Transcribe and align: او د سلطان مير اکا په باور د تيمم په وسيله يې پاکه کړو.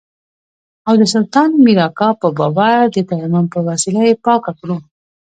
او 0.87 0.93
د 1.01 1.03
سلطان 1.13 1.49
مير 1.65 1.79
اکا 1.87 2.09
په 2.21 2.27
باور 2.37 2.79
د 2.91 2.97
تيمم 3.09 3.45
په 3.53 3.59
وسيله 3.67 4.01
يې 4.07 4.21
پاکه 4.25 4.51
کړو. 4.59 4.77